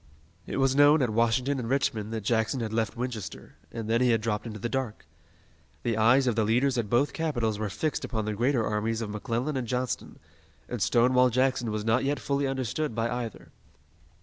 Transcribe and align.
It 0.47 0.57
was 0.57 0.75
known 0.75 1.03
at 1.03 1.11
Washington 1.11 1.59
and 1.59 1.69
Richmond 1.69 2.11
that 2.11 2.21
Jackson 2.23 2.59
had 2.59 2.73
left 2.73 2.97
Winchester, 2.97 3.53
and 3.71 3.87
then 3.87 4.01
he 4.01 4.09
had 4.09 4.19
dropped 4.19 4.47
into 4.47 4.57
the 4.57 4.67
dark. 4.67 5.05
The 5.83 5.95
eyes 5.95 6.25
of 6.25 6.35
the 6.35 6.43
leaders 6.43 6.75
at 6.79 6.89
both 6.89 7.13
capitals 7.13 7.59
were 7.59 7.69
fixed 7.69 8.03
upon 8.03 8.25
the 8.25 8.33
greater 8.33 8.65
armies 8.65 9.01
of 9.01 9.11
McClellan 9.11 9.55
and 9.57 9.67
Johnston, 9.67 10.17
and 10.67 10.81
Stonewall 10.81 11.29
Jackson 11.29 11.69
was 11.69 11.85
not 11.85 12.03
yet 12.03 12.19
fully 12.19 12.47
understood 12.47 12.95
by 12.95 13.11
either. 13.11 13.49